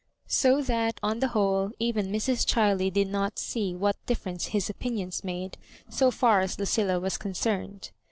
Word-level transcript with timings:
So 0.25 0.63
that, 0.63 0.99
on 1.03 1.19
the 1.19 1.27
whole, 1.27 1.73
even 1.77 2.07
Mrs. 2.11 2.43
Chiley 2.43 2.91
did 2.91 3.07
not 3.07 3.37
see 3.37 3.75
what 3.75 4.03
differ 4.07 4.29
ence 4.29 4.45
his 4.47 4.67
opinions 4.67 5.23
made, 5.23 5.59
so 5.89 6.09
far 6.09 6.39
as 6.41 6.57
Lucilla 6.57 6.99
was 6.99 7.19
concerned. 7.19 7.91